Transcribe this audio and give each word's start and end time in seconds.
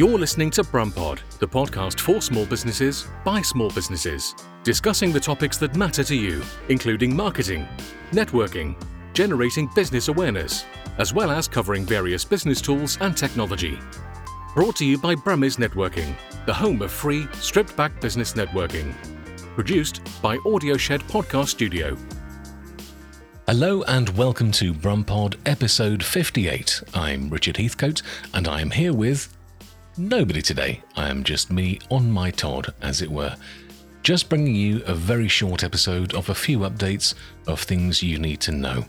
You're 0.00 0.18
listening 0.18 0.48
to 0.52 0.62
Brumpod, 0.62 1.18
the 1.40 1.46
podcast 1.46 2.00
for 2.00 2.22
small 2.22 2.46
businesses 2.46 3.06
by 3.22 3.42
small 3.42 3.68
businesses, 3.68 4.34
discussing 4.64 5.12
the 5.12 5.20
topics 5.20 5.58
that 5.58 5.76
matter 5.76 6.02
to 6.02 6.16
you, 6.16 6.42
including 6.70 7.14
marketing, 7.14 7.68
networking, 8.10 8.82
generating 9.12 9.68
business 9.74 10.08
awareness, 10.08 10.64
as 10.96 11.12
well 11.12 11.30
as 11.30 11.46
covering 11.46 11.84
various 11.84 12.24
business 12.24 12.62
tools 12.62 12.96
and 13.02 13.14
technology. 13.14 13.78
Brought 14.54 14.76
to 14.76 14.86
you 14.86 14.96
by 14.96 15.16
Brummies 15.16 15.58
Networking, 15.58 16.16
the 16.46 16.54
home 16.54 16.80
of 16.80 16.90
free, 16.90 17.28
stripped 17.34 17.76
back 17.76 18.00
business 18.00 18.32
networking. 18.32 18.94
Produced 19.54 20.00
by 20.22 20.38
Audio 20.46 20.78
Shed 20.78 21.02
Podcast 21.08 21.48
Studio. 21.48 21.94
Hello 23.46 23.82
and 23.82 24.08
welcome 24.16 24.50
to 24.52 24.72
Brumpod 24.72 25.36
episode 25.44 26.02
58. 26.02 26.84
I'm 26.94 27.28
Richard 27.28 27.56
Heathcote 27.56 28.00
and 28.32 28.48
I 28.48 28.62
am 28.62 28.70
here 28.70 28.94
with 28.94 29.36
nobody 30.08 30.40
today. 30.40 30.82
I 30.96 31.08
am 31.10 31.22
just 31.22 31.50
me 31.50 31.78
on 31.90 32.10
my 32.10 32.30
Todd, 32.30 32.72
as 32.80 33.02
it 33.02 33.10
were. 33.10 33.36
Just 34.02 34.28
bringing 34.28 34.54
you 34.54 34.82
a 34.86 34.94
very 34.94 35.28
short 35.28 35.62
episode 35.62 36.14
of 36.14 36.28
a 36.30 36.34
few 36.34 36.60
updates 36.60 37.14
of 37.46 37.60
things 37.60 38.02
you 38.02 38.18
need 38.18 38.40
to 38.40 38.52
know. 38.52 38.84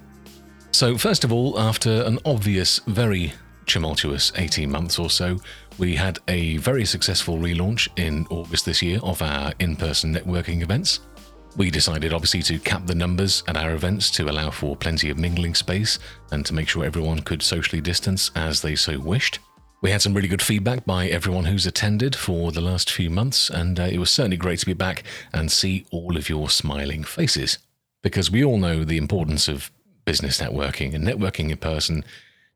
So, 0.72 0.98
first 0.98 1.24
of 1.24 1.34
all, 1.34 1.60
after 1.60 2.04
an 2.04 2.18
obvious, 2.24 2.80
very 2.88 3.34
tumultuous 3.66 4.32
18 4.38 4.72
months 4.72 4.98
or 4.98 5.10
so, 5.10 5.38
we 5.78 5.96
had 5.96 6.20
a 6.28 6.58
very 6.58 6.86
successful 6.86 7.38
relaunch 7.38 7.90
in 7.98 8.26
August 8.30 8.66
this 8.66 8.82
year 8.82 9.00
of 9.04 9.22
our 9.22 9.54
in 9.60 9.76
person 9.76 10.14
networking 10.14 10.62
events. 10.62 11.02
We 11.58 11.70
decided 11.70 12.14
obviously 12.14 12.42
to 12.44 12.60
cap 12.60 12.88
the 12.88 12.96
numbers 12.96 13.44
at 13.50 13.58
our 13.58 13.74
events 13.74 14.10
to 14.12 14.30
allow 14.30 14.50
for 14.50 14.78
plenty 14.78 15.10
of 15.10 15.20
mingling 15.20 15.56
space 15.56 16.00
and 16.32 16.46
to 16.46 16.54
make 16.54 16.70
sure 16.70 16.86
everyone 16.86 17.20
could 17.20 17.44
socially 17.44 17.82
distance 17.82 18.32
as 18.36 18.62
they 18.62 18.76
so 18.76 18.98
wished. 18.98 19.40
We 19.82 19.90
had 19.90 20.04
some 20.04 20.14
really 20.14 20.28
good 20.28 20.44
feedback 20.44 20.86
by 20.86 21.08
everyone 21.08 21.46
who's 21.46 21.66
attended 21.66 22.16
for 22.16 22.52
the 22.52 22.62
last 22.62 22.92
few 22.92 23.10
months, 23.10 23.50
and 23.50 23.80
uh, 23.80 23.84
it 23.84 23.98
was 23.98 24.12
certainly 24.12 24.38
great 24.38 24.60
to 24.60 24.66
be 24.68 24.74
back 24.74 25.02
and 25.34 25.52
see 25.52 25.88
all 25.90 26.18
of 26.18 26.30
your 26.30 26.52
smiling 26.52 27.04
faces. 27.04 27.58
Because 28.04 28.30
we 28.30 28.44
all 28.44 28.60
know 28.60 28.84
the 28.84 28.98
importance 28.98 29.48
of 29.48 29.72
business 30.06 30.40
networking, 30.40 30.94
and 30.94 31.04
networking 31.04 31.50
in 31.50 31.58
person 31.58 32.06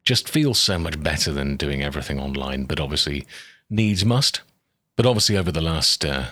just 0.04 0.30
feels 0.30 0.60
so 0.60 0.78
much 0.78 1.02
better 1.02 1.32
than 1.32 1.58
doing 1.58 1.82
everything 1.82 2.20
online, 2.20 2.66
but 2.66 2.80
obviously 2.80 3.26
needs 3.72 4.06
must. 4.06 4.42
But 4.96 5.08
obviously, 5.08 5.36
over 5.36 5.52
the 5.52 5.62
last 5.62 6.06
uh, 6.06 6.26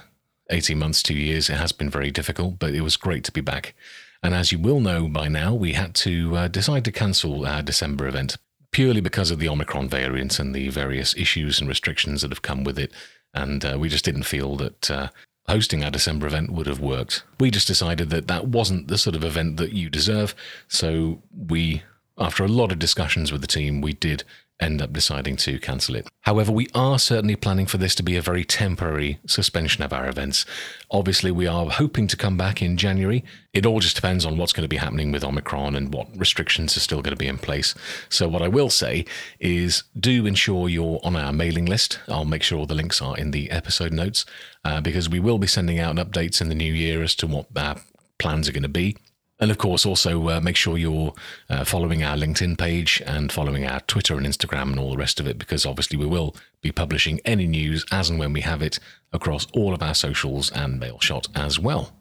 18 0.52 0.78
months, 0.78 1.02
two 1.02 1.18
years, 1.18 1.50
it 1.50 1.56
has 1.56 1.72
been 1.72 1.90
very 1.90 2.12
difficult, 2.12 2.60
but 2.60 2.76
it 2.76 2.82
was 2.82 2.98
great 2.98 3.24
to 3.24 3.32
be 3.32 3.42
back. 3.42 3.74
And 4.22 4.36
as 4.36 4.52
you 4.52 4.60
will 4.60 4.80
know 4.80 5.08
by 5.08 5.28
now, 5.28 5.56
we 5.56 5.74
had 5.74 5.96
to 5.96 6.38
uh, 6.38 6.48
decide 6.50 6.86
to 6.86 6.92
cancel 6.92 7.48
our 7.48 7.64
December 7.64 8.08
event 8.08 8.38
purely 8.74 9.00
because 9.00 9.32
of 9.32 9.40
the 9.40 9.48
Omicron 9.48 9.88
variant 9.88 10.40
and 10.40 10.54
the 10.54 10.68
various 10.68 11.16
issues 11.16 11.60
and 11.60 11.70
restrictions 11.70 12.22
that 12.22 12.32
have 12.32 12.42
come 12.42 12.66
with 12.66 12.78
it. 12.78 12.92
And 13.34 13.64
uh, 13.64 13.78
we 13.80 13.88
just 13.88 14.04
didn't 14.04 14.24
feel 14.24 14.58
that 14.58 14.92
uh, 14.92 15.08
hosting 15.48 15.84
our 15.84 15.92
December 15.92 16.28
event 16.28 16.52
would 16.52 16.68
have 16.68 16.80
worked. 16.80 17.24
We 17.40 17.52
just 17.52 17.68
decided 17.68 18.10
that 18.10 18.28
that 18.28 18.48
wasn't 18.48 18.90
the 18.90 18.98
sort 18.98 19.16
of 19.16 19.24
event 19.24 19.58
that 19.58 19.72
you 19.72 19.90
deserve. 19.90 20.36
So 20.68 21.22
we, 21.36 21.84
after 22.18 22.44
a 22.44 22.50
lot 22.50 22.72
of 22.72 22.80
discussions 22.80 23.32
with 23.32 23.42
the 23.42 23.48
team, 23.48 23.80
we 23.80 23.94
did 23.94 24.24
end 24.64 24.82
up 24.82 24.94
deciding 24.94 25.36
to 25.38 25.60
cancel 25.60 25.96
it. 25.96 26.08
However, 26.22 26.52
we 26.52 26.68
are 26.74 26.98
certainly 26.98 27.36
planning 27.36 27.66
for 27.66 27.78
this 27.78 27.94
to 27.96 28.04
be 28.04 28.16
a 28.16 28.22
very 28.22 28.44
temporary 28.44 29.20
suspension 29.28 29.84
of 29.84 29.94
our 29.94 30.08
events. 30.08 30.46
Obviously, 30.90 31.32
we 31.32 31.46
are 31.46 31.70
hoping 31.70 32.08
to 32.08 32.18
come 32.18 32.38
back 32.38 32.62
in 32.62 32.78
January. 32.78 33.24
It 33.54 33.66
all 33.66 33.80
just 33.80 33.96
depends 33.96 34.26
on 34.26 34.38
what's 34.38 34.54
going 34.54 34.64
to 34.64 34.70
be 34.70 34.78
happening 34.78 35.12
with 35.12 35.24
Omicron 35.24 35.76
and 35.76 35.94
what 35.94 36.08
restrictions 36.16 36.76
are 36.78 36.80
still 36.82 37.02
going 37.02 37.16
to 37.16 37.18
be 37.18 37.28
in 37.28 37.38
place. 37.38 37.76
So, 38.10 38.28
what 38.28 38.42
I 38.42 38.48
will 38.48 38.70
say 38.70 39.06
is 39.40 39.84
do 40.00 40.26
ensure 40.26 40.70
you're 40.70 41.00
on 41.04 41.16
our 41.16 41.34
mailing 41.34 41.66
list. 41.66 42.00
I'll 42.08 42.26
make 42.26 42.44
sure 42.44 42.58
all 42.58 42.66
the 42.66 42.74
links 42.74 43.02
are 43.02 43.18
in 43.18 43.32
the 43.32 43.52
episode 43.52 43.92
notes 43.92 44.26
uh, 44.64 44.82
because 44.82 45.10
we 45.10 45.20
will 45.20 45.38
be 45.38 45.48
sending 45.48 45.80
out 45.80 45.98
updates 45.98 46.42
in 46.42 46.50
the 46.50 46.56
new 46.56 46.74
year 46.74 47.04
as 47.04 47.16
to 47.16 47.28
what 47.28 47.48
our 47.56 47.76
plans 48.18 48.48
are 48.48 48.54
going 48.54 48.64
to 48.64 48.70
be. 48.70 48.96
And 49.44 49.52
of 49.52 49.58
course, 49.58 49.86
also 49.86 50.30
uh, 50.30 50.40
make 50.40 50.56
sure 50.56 50.78
you're 50.78 51.14
uh, 51.50 51.66
following 51.66 52.02
our 52.02 52.16
LinkedIn 52.16 52.58
page 52.58 53.04
and 53.06 53.30
following 53.30 53.66
our 53.66 53.82
Twitter 53.82 54.16
and 54.16 54.26
Instagram 54.26 54.72
and 54.72 54.80
all 54.80 54.92
the 54.92 54.98
rest 54.98 55.20
of 55.20 55.28
it, 55.28 55.38
because 55.38 55.66
obviously 55.66 55.98
we 55.98 56.06
will 56.06 56.34
be 56.62 56.72
publishing 56.72 57.20
any 57.26 57.46
news 57.46 57.86
as 57.92 58.10
and 58.10 58.18
when 58.18 58.32
we 58.32 58.40
have 58.40 58.62
it 58.62 58.80
across 59.12 59.46
all 59.52 59.74
of 59.74 59.84
our 59.84 59.96
socials 59.96 60.50
and 60.52 60.82
MailShot 60.82 61.28
as 61.36 61.60
well. 61.60 61.92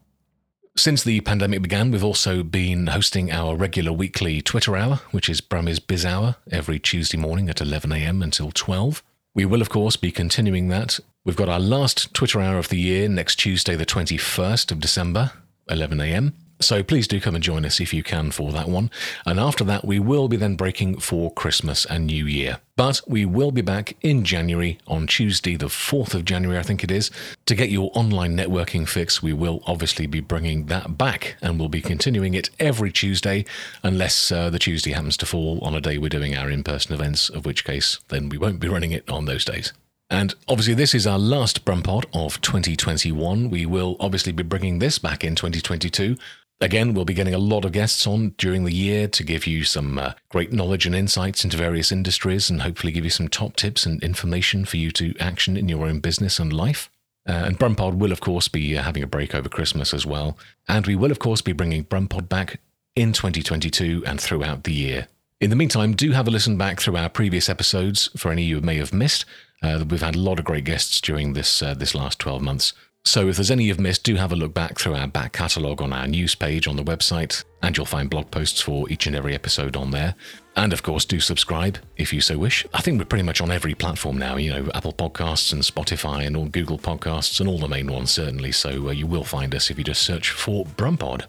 Since 0.76 1.02
the 1.02 1.20
pandemic 1.22 1.62
began, 1.62 1.90
we've 1.90 2.04
also 2.04 2.44
been 2.44 2.86
hosting 2.86 3.32
our 3.32 3.56
regular 3.56 3.92
weekly 3.92 4.40
Twitter 4.40 4.76
hour, 4.76 5.00
which 5.10 5.28
is 5.28 5.40
Brummies 5.40 5.84
Biz 5.84 6.06
Hour, 6.06 6.36
every 6.48 6.78
Tuesday 6.78 7.18
morning 7.18 7.48
at 7.48 7.56
11am 7.56 8.22
until 8.22 8.52
12. 8.52 9.02
We 9.34 9.46
will, 9.46 9.60
of 9.60 9.68
course, 9.68 9.96
be 9.96 10.12
continuing 10.12 10.68
that. 10.68 11.00
We've 11.24 11.34
got 11.34 11.48
our 11.48 11.58
last 11.58 12.14
Twitter 12.14 12.40
hour 12.40 12.58
of 12.58 12.68
the 12.68 12.78
year 12.78 13.08
next 13.08 13.40
Tuesday, 13.40 13.74
the 13.74 13.84
21st 13.84 14.70
of 14.70 14.78
December, 14.78 15.32
11am. 15.68 16.34
So 16.62 16.82
please 16.82 17.08
do 17.08 17.20
come 17.20 17.34
and 17.34 17.42
join 17.42 17.64
us 17.64 17.80
if 17.80 17.92
you 17.92 18.02
can 18.02 18.30
for 18.30 18.52
that 18.52 18.68
one. 18.68 18.90
And 19.26 19.38
after 19.38 19.64
that, 19.64 19.84
we 19.84 19.98
will 19.98 20.28
be 20.28 20.36
then 20.36 20.56
breaking 20.56 21.00
for 21.00 21.32
Christmas 21.32 21.84
and 21.84 22.06
New 22.06 22.26
Year. 22.26 22.58
But 22.76 23.00
we 23.06 23.26
will 23.26 23.50
be 23.50 23.60
back 23.60 23.96
in 24.00 24.24
January 24.24 24.78
on 24.86 25.06
Tuesday, 25.06 25.56
the 25.56 25.66
4th 25.66 26.14
of 26.14 26.24
January, 26.24 26.58
I 26.58 26.62
think 26.62 26.82
it 26.82 26.90
is. 26.90 27.10
To 27.46 27.54
get 27.54 27.70
your 27.70 27.90
online 27.94 28.36
networking 28.36 28.88
fix, 28.88 29.22
we 29.22 29.32
will 29.32 29.62
obviously 29.66 30.06
be 30.06 30.20
bringing 30.20 30.66
that 30.66 30.96
back 30.96 31.36
and 31.42 31.58
we'll 31.58 31.68
be 31.68 31.82
continuing 31.82 32.34
it 32.34 32.48
every 32.58 32.90
Tuesday, 32.90 33.44
unless 33.82 34.32
uh, 34.32 34.48
the 34.48 34.58
Tuesday 34.58 34.92
happens 34.92 35.16
to 35.18 35.26
fall 35.26 35.58
on 35.62 35.74
a 35.74 35.80
day 35.80 35.98
we're 35.98 36.08
doing 36.08 36.36
our 36.36 36.48
in 36.48 36.62
person 36.62 36.94
events, 36.94 37.28
of 37.28 37.44
which 37.44 37.64
case 37.64 37.98
then 38.08 38.28
we 38.28 38.38
won't 38.38 38.60
be 38.60 38.68
running 38.68 38.92
it 38.92 39.08
on 39.10 39.26
those 39.26 39.44
days. 39.44 39.72
And 40.12 40.34
obviously, 40.46 40.74
this 40.74 40.94
is 40.94 41.06
our 41.06 41.18
last 41.18 41.64
Brumpod 41.64 42.04
of 42.12 42.38
2021. 42.42 43.48
We 43.48 43.64
will 43.64 43.96
obviously 43.98 44.32
be 44.32 44.42
bringing 44.42 44.78
this 44.78 44.98
back 44.98 45.24
in 45.24 45.34
2022 45.34 46.18
Again, 46.62 46.94
we'll 46.94 47.04
be 47.04 47.12
getting 47.12 47.34
a 47.34 47.38
lot 47.38 47.64
of 47.64 47.72
guests 47.72 48.06
on 48.06 48.36
during 48.38 48.62
the 48.62 48.72
year 48.72 49.08
to 49.08 49.24
give 49.24 49.48
you 49.48 49.64
some 49.64 49.98
uh, 49.98 50.12
great 50.28 50.52
knowledge 50.52 50.86
and 50.86 50.94
insights 50.94 51.42
into 51.42 51.56
various 51.56 51.90
industries 51.90 52.48
and 52.48 52.62
hopefully 52.62 52.92
give 52.92 53.02
you 53.02 53.10
some 53.10 53.26
top 53.26 53.56
tips 53.56 53.84
and 53.84 54.00
information 54.00 54.64
for 54.64 54.76
you 54.76 54.92
to 54.92 55.12
action 55.18 55.56
in 55.56 55.68
your 55.68 55.84
own 55.84 55.98
business 55.98 56.38
and 56.38 56.52
life. 56.52 56.88
Uh, 57.28 57.32
and 57.32 57.58
Brumpod 57.58 57.98
will, 57.98 58.12
of 58.12 58.20
course, 58.20 58.46
be 58.46 58.78
uh, 58.78 58.82
having 58.84 59.02
a 59.02 59.08
break 59.08 59.34
over 59.34 59.48
Christmas 59.48 59.92
as 59.92 60.06
well. 60.06 60.38
And 60.68 60.86
we 60.86 60.94
will, 60.94 61.10
of 61.10 61.18
course, 61.18 61.40
be 61.40 61.52
bringing 61.52 61.82
Brumpod 61.82 62.28
back 62.28 62.60
in 62.94 63.12
2022 63.12 64.04
and 64.06 64.20
throughout 64.20 64.62
the 64.62 64.72
year. 64.72 65.08
In 65.40 65.50
the 65.50 65.56
meantime, 65.56 65.94
do 65.94 66.12
have 66.12 66.28
a 66.28 66.30
listen 66.30 66.56
back 66.56 66.80
through 66.80 66.96
our 66.96 67.08
previous 67.08 67.48
episodes 67.48 68.08
for 68.16 68.30
any 68.30 68.44
you 68.44 68.60
may 68.60 68.76
have 68.76 68.92
missed. 68.92 69.24
Uh, 69.64 69.84
we've 69.88 70.00
had 70.00 70.14
a 70.14 70.20
lot 70.20 70.38
of 70.38 70.44
great 70.44 70.64
guests 70.64 71.00
during 71.00 71.32
this 71.32 71.60
uh, 71.60 71.74
this 71.74 71.96
last 71.96 72.20
12 72.20 72.40
months. 72.40 72.72
So 73.04 73.28
if 73.28 73.36
there's 73.36 73.50
any 73.50 73.64
you've 73.64 73.80
missed, 73.80 74.04
do 74.04 74.14
have 74.14 74.32
a 74.32 74.36
look 74.36 74.54
back 74.54 74.78
through 74.78 74.94
our 74.94 75.08
back 75.08 75.32
catalogue 75.32 75.82
on 75.82 75.92
our 75.92 76.06
news 76.06 76.34
page 76.34 76.68
on 76.68 76.76
the 76.76 76.84
website, 76.84 77.44
and 77.60 77.76
you'll 77.76 77.84
find 77.84 78.08
blog 78.08 78.30
posts 78.30 78.60
for 78.60 78.88
each 78.90 79.06
and 79.06 79.16
every 79.16 79.34
episode 79.34 79.76
on 79.76 79.90
there. 79.90 80.14
And 80.56 80.72
of 80.72 80.82
course, 80.82 81.04
do 81.04 81.18
subscribe 81.18 81.78
if 81.96 82.12
you 82.12 82.20
so 82.20 82.38
wish. 82.38 82.64
I 82.72 82.80
think 82.80 82.98
we're 82.98 83.06
pretty 83.06 83.24
much 83.24 83.40
on 83.40 83.50
every 83.50 83.74
platform 83.74 84.18
now, 84.18 84.36
you 84.36 84.52
know, 84.52 84.70
Apple 84.74 84.92
Podcasts 84.92 85.52
and 85.52 85.62
Spotify 85.62 86.26
and 86.26 86.36
all 86.36 86.46
Google 86.46 86.78
Podcasts 86.78 87.40
and 87.40 87.48
all 87.48 87.58
the 87.58 87.68
main 87.68 87.90
ones, 87.90 88.12
certainly. 88.12 88.52
So 88.52 88.88
uh, 88.88 88.92
you 88.92 89.06
will 89.06 89.24
find 89.24 89.54
us 89.54 89.70
if 89.70 89.78
you 89.78 89.84
just 89.84 90.02
search 90.02 90.30
for 90.30 90.64
Brumpod. 90.64 91.26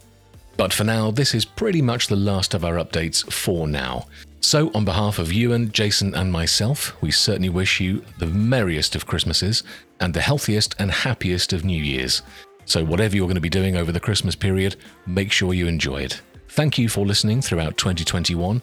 But 0.57 0.73
for 0.73 0.83
now, 0.83 1.11
this 1.11 1.33
is 1.33 1.45
pretty 1.45 1.81
much 1.81 2.07
the 2.07 2.15
last 2.15 2.53
of 2.53 2.63
our 2.63 2.75
updates 2.75 3.29
for 3.31 3.67
now. 3.67 4.07
So, 4.41 4.71
on 4.75 4.85
behalf 4.85 5.19
of 5.19 5.31
Ewan, 5.31 5.71
Jason, 5.71 6.13
and 6.15 6.31
myself, 6.31 7.01
we 7.01 7.11
certainly 7.11 7.49
wish 7.49 7.79
you 7.79 8.03
the 8.19 8.27
merriest 8.27 8.95
of 8.95 9.07
Christmases 9.07 9.63
and 9.99 10.13
the 10.13 10.21
healthiest 10.21 10.75
and 10.79 10.91
happiest 10.91 11.53
of 11.53 11.63
New 11.63 11.81
Years. 11.81 12.21
So, 12.65 12.83
whatever 12.83 13.15
you're 13.15 13.27
going 13.27 13.35
to 13.35 13.41
be 13.41 13.49
doing 13.49 13.77
over 13.77 13.91
the 13.91 13.99
Christmas 13.99 14.35
period, 14.35 14.75
make 15.05 15.31
sure 15.31 15.53
you 15.53 15.67
enjoy 15.67 16.01
it. 16.01 16.21
Thank 16.49 16.77
you 16.77 16.89
for 16.89 17.05
listening 17.05 17.41
throughout 17.41 17.77
2021, 17.77 18.61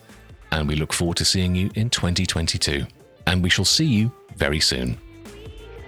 and 0.52 0.68
we 0.68 0.76
look 0.76 0.92
forward 0.92 1.16
to 1.16 1.24
seeing 1.24 1.54
you 1.54 1.70
in 1.74 1.90
2022. 1.90 2.84
And 3.26 3.42
we 3.42 3.50
shall 3.50 3.64
see 3.64 3.86
you 3.86 4.12
very 4.36 4.60
soon. 4.60 4.98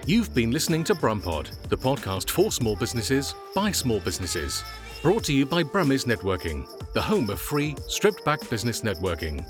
You've 0.05 0.33
been 0.33 0.51
listening 0.51 0.83
to 0.85 0.95
Brumpod, 0.95 1.69
the 1.69 1.77
podcast 1.77 2.29
for 2.29 2.51
small 2.51 2.75
businesses 2.75 3.35
by 3.55 3.71
small 3.71 4.01
businesses. 4.01 4.63
Brought 5.03 5.25
to 5.25 5.33
you 5.33 5.45
by 5.45 5.63
Brummies 5.63 6.05
Networking, 6.05 6.65
the 6.93 7.01
home 7.01 7.29
of 7.29 7.41
free, 7.41 7.75
stripped 7.87 8.23
back 8.23 8.49
business 8.49 8.83
networking. 8.83 9.45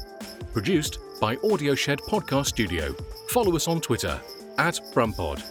Produced 0.52 0.98
by 1.22 1.38
Audio 1.44 1.76
Shed 1.76 2.00
Podcast 2.00 2.48
Studio. 2.48 2.92
Follow 3.30 3.56
us 3.56 3.68
on 3.68 3.80
Twitter 3.80 4.20
at 4.58 4.80
Brumpod. 4.96 5.44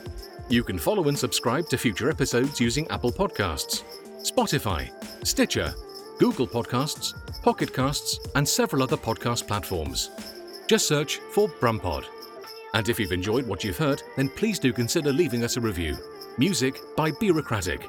You 0.48 0.64
can 0.64 0.76
follow 0.76 1.06
and 1.06 1.16
subscribe 1.16 1.68
to 1.68 1.78
future 1.78 2.10
episodes 2.10 2.58
using 2.58 2.88
Apple 2.88 3.12
Podcasts, 3.12 3.84
Spotify, 4.28 4.90
Stitcher, 5.24 5.72
Google 6.18 6.48
Podcasts, 6.48 7.14
Pocket 7.40 7.72
Casts, 7.72 8.18
and 8.34 8.46
several 8.46 8.82
other 8.82 8.96
podcast 8.96 9.46
platforms. 9.46 10.10
Just 10.66 10.88
search 10.88 11.18
for 11.30 11.46
Brumpod. 11.48 12.06
And 12.74 12.88
if 12.88 12.98
you've 12.98 13.12
enjoyed 13.12 13.46
what 13.46 13.62
you've 13.62 13.78
heard, 13.78 14.02
then 14.16 14.30
please 14.30 14.58
do 14.58 14.72
consider 14.72 15.12
leaving 15.12 15.44
us 15.44 15.56
a 15.58 15.60
review. 15.60 15.96
Music 16.38 16.80
by 16.96 17.12
Bureaucratic. 17.12 17.88